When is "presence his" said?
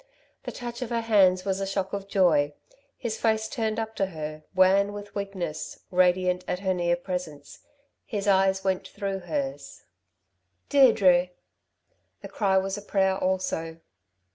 6.95-8.27